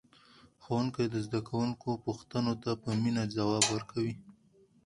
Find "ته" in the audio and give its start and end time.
2.63-2.71